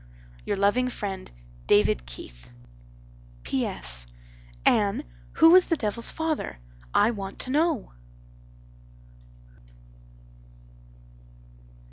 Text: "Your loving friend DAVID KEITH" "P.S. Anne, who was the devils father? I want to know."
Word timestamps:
"Your 0.45 0.57
loving 0.57 0.89
friend 0.89 1.31
DAVID 1.67 2.07
KEITH" 2.07 2.49
"P.S. 3.43 4.07
Anne, 4.65 5.03
who 5.33 5.51
was 5.51 5.65
the 5.67 5.77
devils 5.77 6.09
father? 6.09 6.57
I 6.91 7.11
want 7.11 7.37
to 7.41 7.51
know." 7.51 7.91